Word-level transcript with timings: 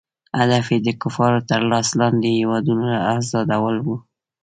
هدف 0.39 0.65
یې 0.73 0.79
د 0.85 0.89
کفارو 1.01 1.39
تر 1.49 1.61
لاس 1.71 1.87
لاندې 1.99 2.27
هیوادونو 2.39 2.85
آزادول 3.15 3.75
وو. 3.81 3.95